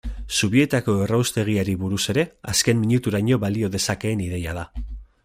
Zubietako 0.37 0.95
erraustegiari 1.01 1.75
buruz 1.83 2.01
ere, 2.13 2.25
azken 2.53 2.83
minuturaino 2.87 3.39
balio 3.45 3.73
dezakeen 3.77 4.29
ideia 4.31 4.57
da. 4.61 4.65